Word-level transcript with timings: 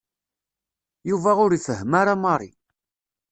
Yuba 1.09 1.31
ur 1.43 1.51
ifehhem 1.57 1.91
ara 2.01 2.13
Mary. 2.23 2.51